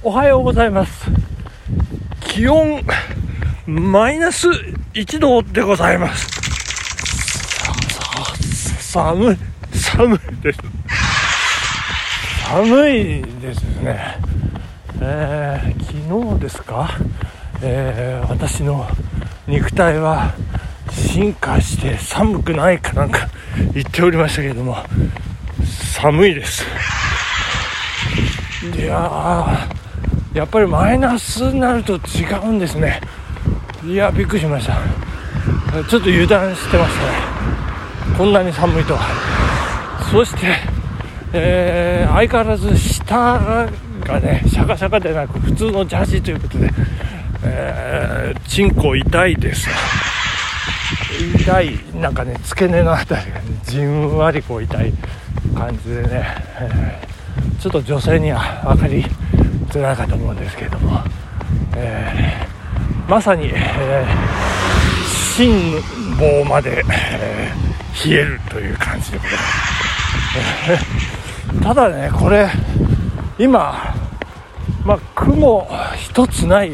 [0.00, 1.06] おはようございます。
[2.20, 2.80] 気温
[3.66, 4.48] マイナス
[4.94, 6.28] 1度でございます。
[8.92, 9.36] 寒い
[9.72, 10.58] 寒いです。
[12.46, 14.16] 寒いですね。
[15.00, 16.90] えー、昨日ですか、
[17.60, 18.86] えー、私の
[19.48, 20.32] 肉体は
[20.92, 23.28] 進化して寒くないかなんか
[23.74, 24.76] 言っておりましたけれども
[25.92, 26.64] 寒いです。
[28.76, 29.68] いや
[30.34, 33.00] やっぱりマイナスになると違うんですね。
[33.84, 34.74] いやびっくりしました。
[35.88, 37.12] ちょっと油断してましたね。
[38.16, 39.00] こんなに寒いとは。
[40.10, 40.56] そして、
[41.32, 43.38] えー、相変わらず下
[44.06, 46.70] がねシャカシャカでなく普通のジャージということで、
[47.44, 49.68] えー、チンコ痛いです。
[51.36, 54.92] 痛いなんかね付け根の辺りが、ね、じんわりこう痛い
[55.54, 56.26] 感じでね、
[56.60, 59.04] えー、ちょっと女性には分かり
[59.68, 61.00] づらいかと思うんですけれども、
[61.76, 65.06] えー、まさに、えー、
[65.36, 65.80] 心
[66.16, 69.48] 房まで、えー、冷えるという感じでございます、
[70.70, 72.48] えー、ただねこれ
[73.38, 73.94] 今、
[74.84, 76.72] まあ、雲一つない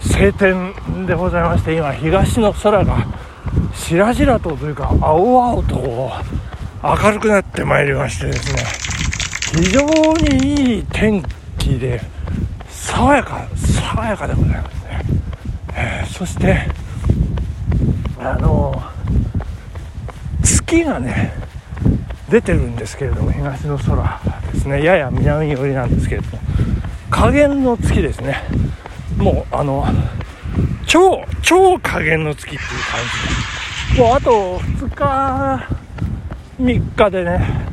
[0.00, 3.06] 晴天でございまして今東の空が
[3.74, 6.10] 白々とというか青々と
[6.82, 8.62] 明るくなってまいりましてですね
[9.64, 9.80] 非常
[10.14, 12.00] にいい天気で
[12.68, 15.02] 爽やか爽やかでございますね、
[15.74, 16.66] えー、そして
[18.18, 18.82] あの
[20.42, 21.32] 月がね
[22.28, 24.20] 出てるんですけれども東の空
[24.52, 24.82] ですね。
[24.82, 26.42] やや南寄りなんですけれども
[27.10, 28.42] 加減の月ですね。
[29.18, 29.86] もうあの
[30.86, 33.00] 超超加減の月っていう感
[33.90, 35.68] じでもうあと2日
[36.58, 37.66] 3日でね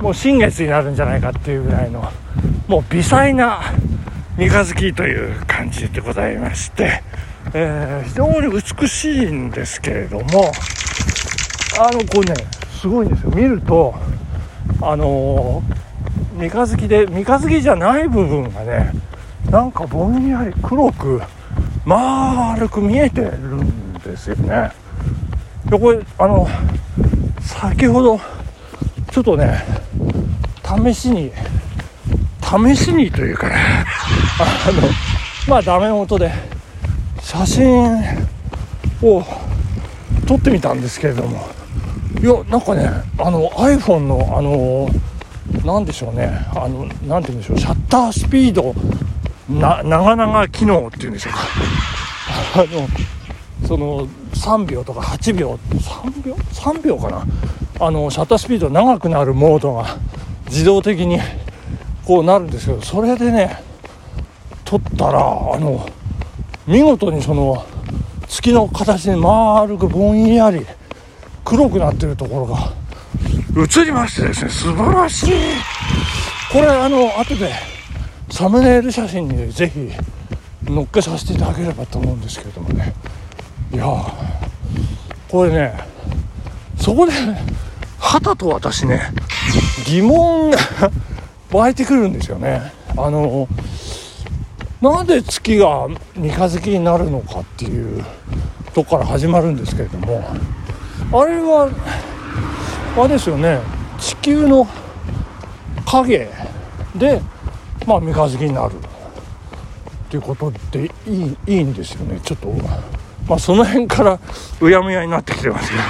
[0.00, 2.10] もう新月になるんじゃないかっていうぐらいの
[2.66, 3.60] もう微細な
[4.38, 7.02] 三日月という感じでございまして、
[7.52, 10.50] えー、非常に美しいんですけれども
[11.78, 12.34] あのこれね
[12.80, 13.30] すごいんですよ。
[13.30, 13.94] 見ると
[14.80, 18.92] あのー、三日月で三日月じゃない部分がね
[19.50, 21.20] なんかぼんやり黒く
[21.84, 24.70] 丸く見えてるんですよね。
[25.66, 26.48] でこれあの
[27.40, 28.18] 先ほど
[29.12, 29.64] ちょっとね
[30.64, 31.30] 試しに
[32.76, 33.56] 試しにというかね。
[34.38, 34.82] あの
[35.48, 36.32] まあダメ元で
[37.20, 37.94] 写真
[39.02, 39.24] を
[40.26, 41.48] 撮ってみたんですけれども。
[42.22, 42.88] いやなんかね
[43.18, 44.88] あの iPhone のあの
[45.64, 46.46] 何でしょうね。
[46.54, 47.58] あの何て言うんでしょう。
[47.58, 48.74] シャッタースピード
[49.48, 51.40] な長々機能っていうんでしょうか。
[52.54, 55.58] あのその3秒とか8秒。
[55.70, 57.26] 3秒？3秒かな。
[57.80, 59.98] あのシャッタースピード長くなるモードが
[60.46, 61.18] 自動的に
[62.06, 63.62] こうなるんですけどそれでね
[64.64, 65.86] 撮ったらあの
[66.66, 67.64] 見事にその
[68.28, 70.66] 月の形に丸くぼんやり
[71.44, 72.72] 黒くなってるところが
[73.56, 75.30] 映りましてですね素晴らしい。
[76.50, 77.52] これあの後で
[78.30, 79.90] サムネイル写真にぜひ
[80.66, 82.94] 載っけさせていただければと思うんですけれどもね。
[83.72, 83.86] いや
[85.28, 85.74] これね
[86.80, 87.12] そこで
[87.98, 89.12] はたと私ね
[89.86, 90.58] 疑問が
[91.54, 92.72] 湧いてくるんですよね。
[92.96, 93.46] あの
[94.82, 98.04] なんで月が三日月になるのかっていう
[98.74, 100.22] とこから始まるんですけれども
[101.12, 101.70] あれは
[102.96, 103.60] あれですよね。
[104.00, 104.66] 地球の
[105.86, 106.28] 影
[106.96, 107.22] で
[107.86, 108.74] まあ三日月になる。
[108.74, 112.20] っていうことでいいいいんですよね。
[112.24, 112.48] ちょっと
[113.28, 114.18] まあその辺から
[114.60, 115.82] うやむやになってきてますけど。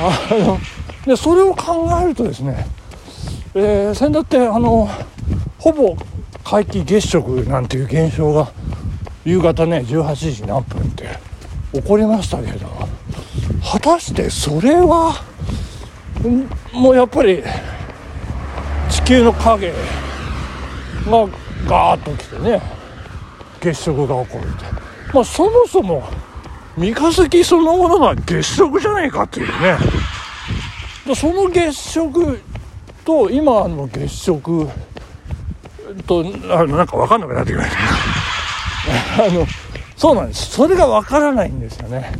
[0.00, 0.58] あの
[1.04, 2.66] でそれを考えるとですね
[3.54, 4.88] えー、先だってあの
[5.58, 5.96] ほぼ
[6.44, 8.52] 皆既月食なんていう現象が
[9.24, 11.18] 夕方ね18時何分って
[11.72, 12.68] 起こりましたけど
[13.62, 15.22] 果たしてそれは
[16.72, 17.42] もうやっぱり
[18.90, 19.76] 地球の影が
[21.66, 22.62] ガーッと来てね
[23.60, 24.64] 月食が起こるって。
[25.12, 26.04] まあそもそも
[26.76, 29.78] 三日月そのものが月食じゃないかっていうね。
[31.14, 32.38] その月食
[33.08, 34.68] と今の月食
[36.06, 36.20] と
[36.50, 37.70] あのなんか分かんなくなってきまし
[39.16, 39.24] た。
[39.24, 39.46] あの
[39.96, 40.50] そうなんです。
[40.50, 42.12] それが分からないんですよね、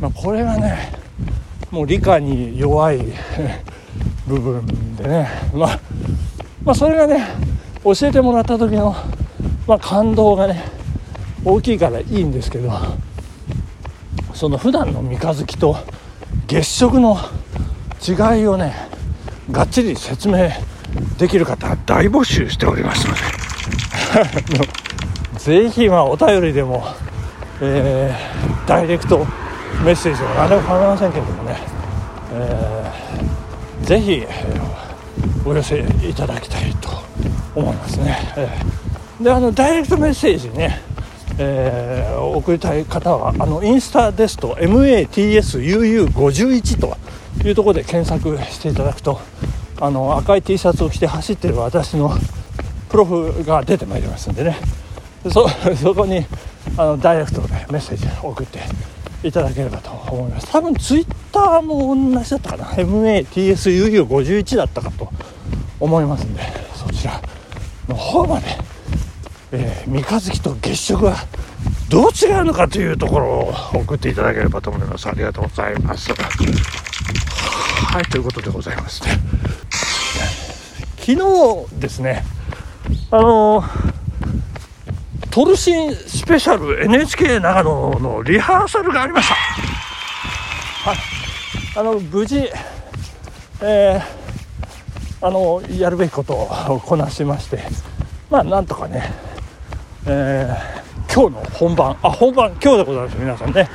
[0.00, 0.90] まあ、これがね
[1.70, 3.04] もう理科に弱い
[4.26, 5.80] 部分でね、まあ、
[6.64, 7.22] まあそれがね
[7.84, 8.96] 教えてもらった時の、
[9.66, 10.64] まあ、感動がね
[11.44, 12.72] 大きいからいいんですけど
[14.32, 15.76] その普段の三日月と
[16.46, 17.18] 月食の
[18.02, 18.95] 違いをね
[19.50, 20.50] がっちり説明
[21.18, 23.20] できる方大募集しておりますので。
[25.38, 26.84] ぜひまあお便りでも、
[27.60, 29.24] えー、ダイレクト
[29.84, 31.56] メッセージは何でも構いませんけれどもね、
[32.32, 34.26] えー、ぜひ、
[35.44, 36.88] お寄せいただきたいと
[37.54, 40.82] 思いますね、えー、であのダイレクトメッセージね
[41.38, 46.96] えー、送りたい方はあのインスタですと MATSUU51 と
[47.48, 49.20] いうところで検索していただくと
[49.80, 52.10] あの赤い T シャツを着て走ってる私の
[52.88, 54.56] プロフが出てまいりますんでね。
[55.30, 56.24] そ そこに
[56.76, 58.60] あのダイレクトでメッセージを送って
[59.22, 60.50] いただければと思います。
[60.50, 62.64] 多分ツイッターも同じだったかな。
[62.66, 65.10] MATSUU51 だったかと
[65.80, 66.42] 思いますんで
[66.74, 67.20] そちら
[67.88, 68.46] の方まで、
[69.52, 71.16] えー、三日月と月食は
[71.88, 75.08] どう違うのかというところを送っていただければと思います。
[75.08, 76.10] ありがとうございます。
[77.76, 79.10] はいということでございますね
[80.98, 82.24] 昨日ですね
[83.10, 83.64] あの
[85.30, 89.34] トルシンスペシャル NHK 長野のリハーサルがありました。
[89.34, 90.98] はい。
[91.76, 92.48] あの無事
[93.60, 97.62] えー、あのやるべきことをこなしまして。
[98.30, 99.12] まあなんとかね
[100.06, 103.68] えー、今日の本番あ本番今日でございます皆さんね、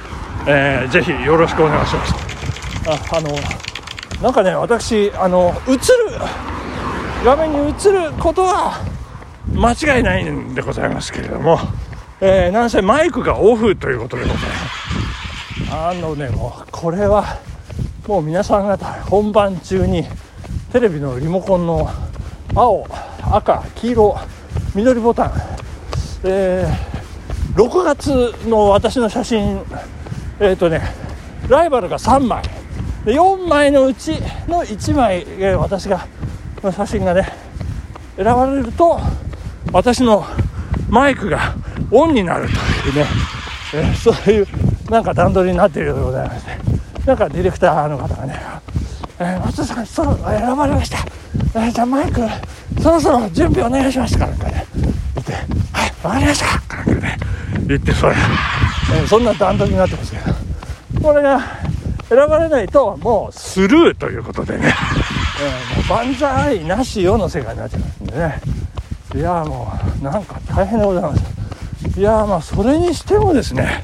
[0.48, 2.14] えー、ぜひよろしくお願いします。
[3.14, 3.30] ああの
[4.22, 5.80] なんかね私あの映る
[7.26, 8.80] 画面に映ることは
[9.54, 11.58] 間違いないんでございますけれども、
[12.22, 15.74] えー、なんせマイクがオフということでございます。
[15.74, 17.40] あのねもうこれは
[18.08, 20.04] もう皆さん方本番中に
[20.72, 21.90] テレビのリモコンの
[22.54, 22.86] 青
[23.32, 24.18] 赤黄色
[24.76, 25.32] 緑ボタン、
[26.26, 29.64] えー、6月の私の写真
[30.40, 30.82] えっ、ー、とね
[31.48, 32.61] ライバルが3枚。
[33.06, 34.12] で4枚のうち
[34.48, 36.08] の1枚、えー、私が
[36.64, 37.28] の写真がね
[38.16, 39.00] 選ばれると
[39.72, 40.26] 私の
[40.90, 41.56] マイクが
[41.90, 42.48] オンになる
[42.84, 43.06] というね、
[43.74, 44.48] え、そういう
[44.90, 46.52] なんか段取りになっているようでございまして
[47.06, 48.40] なんかディレクターの方がね
[49.20, 50.98] 「えー、松田さんそろ選ばれました、
[51.56, 52.22] えー、じゃあマイク
[52.82, 54.66] そろそろ準備お願いします」かなんかね
[55.16, 55.34] 言って
[55.74, 57.18] 「はい分かりました」かなんかね
[57.66, 58.16] 言ってそれ、
[58.94, 60.36] えー、そんな段取りになってますけど
[61.02, 61.42] これが
[62.12, 64.74] 選ばれないともうスルーということでね、
[65.42, 68.42] えー、もう万歳なしよの世界になっちゃいますんでね。
[69.16, 69.72] いやも
[70.02, 72.00] うなんか大変でございます。
[72.00, 73.84] いやまあそれにしてもですね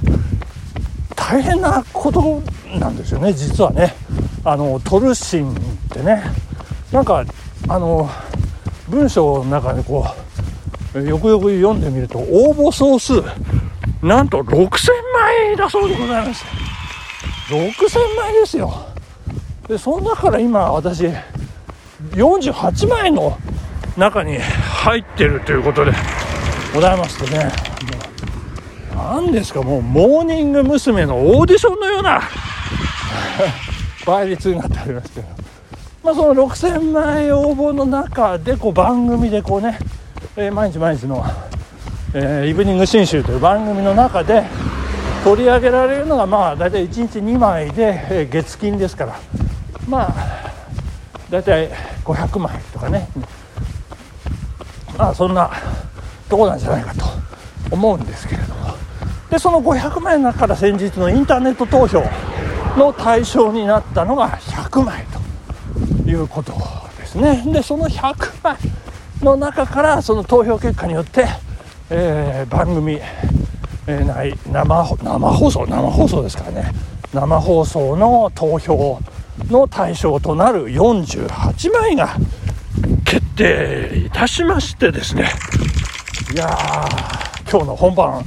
[1.16, 2.42] 大変なこと
[2.78, 3.96] なんですよね実はね。
[4.44, 5.56] あのトルシンっ
[5.90, 6.22] てね。
[6.92, 7.24] なんか
[7.70, 8.10] あの
[8.90, 10.06] 文章の中でこ
[10.96, 13.24] うよくよく読んでみると応募総数
[14.02, 14.90] なんと6000
[15.48, 16.67] 枚だそうでございます
[17.48, 18.74] 6000枚ですよ。
[19.68, 21.06] でその中から今私
[22.12, 23.38] 48枚の
[23.98, 25.92] 中に入ってるということで
[26.74, 27.52] ございましてね。
[28.96, 31.06] 何ですかもうモーニング娘。
[31.06, 32.22] のオーディションのような
[34.06, 35.28] 倍率になっておりますけど、
[36.04, 39.78] まあ、その6000枚応募の中でこう番組でこうね、
[40.36, 41.24] えー、毎日毎日の、
[42.14, 44.44] えー、イブニング新集という番組の中で
[45.24, 49.20] 取り上げられるのがまあ大体1日2枚で、月金ですから。
[49.88, 50.38] まあ
[51.30, 51.70] 大体
[52.04, 53.08] 500枚とかね。
[54.98, 55.52] まあそんな
[56.30, 57.06] とこなんじゃないかと
[57.72, 58.74] 思うんですけれども。
[59.30, 62.04] でその500枚の中から先日のインターネット投票
[62.78, 65.06] の対象になったのが100枚
[66.04, 66.54] ということ
[66.98, 67.44] ですね。
[67.46, 68.58] でその100枚
[69.22, 71.28] の中からその投票結果によって、
[71.90, 73.00] えー、番組
[73.88, 76.74] えー、ない生放送生放送ですからね。
[77.14, 79.00] 生放送の投票
[79.50, 82.18] の対象となる48枚が
[83.06, 85.30] 決定いたしましてですね。
[86.34, 88.26] いやー今日の本番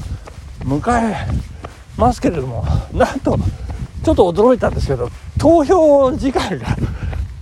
[0.64, 1.14] 迎え
[1.98, 2.64] ますけれども
[2.94, 3.36] なんと
[4.02, 6.66] ちょっと驚いたんですけど投票時間が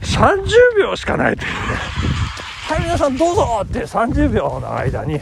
[0.03, 1.55] 30秒しかないというね。
[2.69, 5.21] はい皆さんどうぞって30秒の間に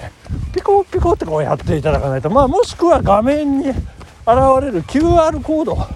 [0.56, 3.76] ピコピコってこうやっていただかないと、まあ、もしくは画面に現
[4.62, 5.86] れる QR コード、ま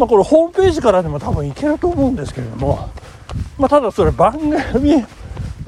[0.00, 2.90] あ、これホームページからでも多分いけると思うんですけれども、
[3.58, 4.36] まあ、ただそれ番
[4.72, 5.04] 組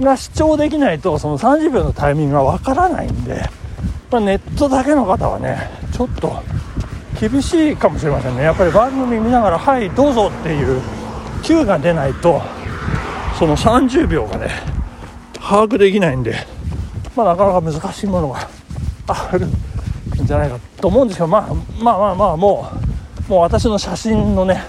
[0.01, 3.49] が視聴できないとその30秒のタイミングがわからないんで、
[4.11, 6.43] まあ、ネットだけの方はねちょっと
[7.21, 8.43] 厳しいかもしれませんね。
[8.43, 10.83] やっぱり番組見ながら「はいどうぞ」っていう
[11.45, 12.43] Q が出ないと
[13.39, 14.49] その30秒がね
[15.35, 16.54] 把握できないんで。
[17.17, 18.49] まあ、なかなか難しいものが
[19.07, 22.69] あるんじゃないかと思うんですけど、まあ、まあまあまあも
[23.29, 24.63] うもう私の写真のね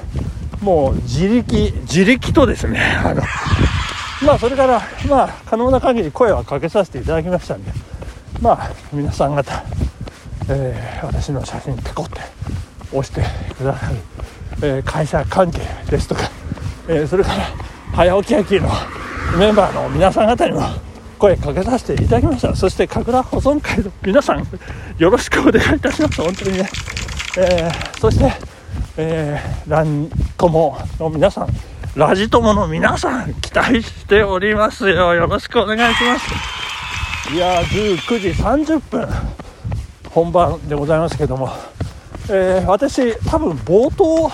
[0.62, 3.22] もう自力自力とですねあの
[4.26, 7.72] まあそれからまあ可能な限り声はかけさせていただきましたんで、
[8.42, 9.64] まあ皆さん方、
[10.50, 12.22] えー、私の写真ペコって
[12.92, 13.22] 押して
[13.56, 13.96] くださる、
[14.62, 15.60] えー、会社関係
[15.90, 16.22] ですとか、
[16.88, 17.44] えー、それから
[17.94, 18.70] 早起き焼きの
[19.38, 20.62] メンバーの皆さん方にも
[21.16, 22.56] 声かけさせていただきました。
[22.56, 24.48] そして神楽保存会の皆さん
[24.98, 26.22] よろしくお願いいたします。
[26.22, 26.70] 本当にね、
[27.38, 28.32] えー、そして、
[28.98, 31.48] えー、ラン友の皆さん
[31.96, 35.14] ラジ友の皆さん期待しておりますよ。
[35.14, 37.34] よろしくお願いします。
[37.34, 39.08] いや19時30分
[40.10, 41.50] 本番でございますけども、
[42.30, 44.32] えー、私多分冒頭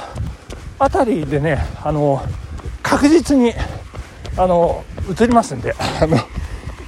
[0.80, 2.22] あたりでねあの
[2.84, 3.54] 確実に
[4.36, 5.76] あの映りますんで。
[6.02, 6.18] あの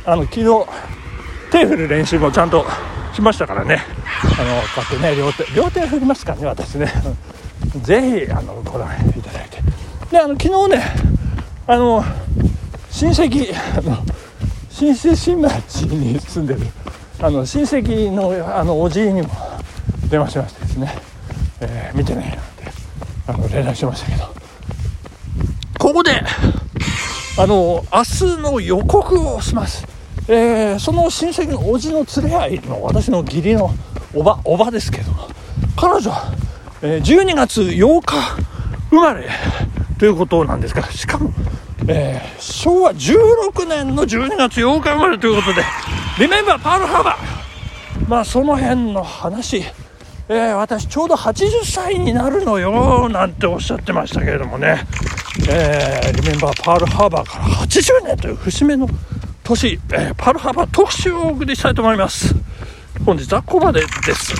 [0.06, 0.68] あの昨日
[1.52, 2.66] 手振る練習もちゃんと
[3.14, 3.82] しましたからね。
[4.38, 6.92] あのこうやってね両手両手振りますからね私ね。
[7.82, 9.62] ぜひあのご覧いただいて。
[10.12, 10.84] であの昨日ね
[11.68, 12.04] あの
[12.92, 13.98] 親戚あの
[14.70, 16.62] 新生新町に住んでる
[17.20, 19.30] あの親戚のあのおじいにも
[20.10, 20.96] 電話しましてですね、
[21.62, 22.38] えー、見てね
[23.26, 24.34] なんてあの連絡しましたけど。
[25.80, 26.12] ここで
[27.38, 29.93] あの明日の予告をします。
[30.28, 33.72] えー、その親戚の叔父の連れ合いの私の義理の
[34.14, 35.12] おばおばですけど
[35.76, 36.34] 彼女は、
[36.82, 38.16] えー、12月8日
[38.90, 39.30] 生まれ
[39.98, 41.32] ということなんですがしかも、
[41.88, 45.62] えー、昭和16年の12月8日生まれということで
[46.20, 47.34] リメンバーパールハーバー。
[48.08, 49.64] まあその辺の話
[50.30, 54.86] えー、私ちょうど80歳になるのよなんておっしゃってましたけれどもね、
[55.50, 58.88] えー、リメンバーパールハーバーから80年という節目の
[59.44, 62.34] 都市、えー、パルハバ特集をお送りしたいと思います。
[63.06, 64.34] 本日はここまでです。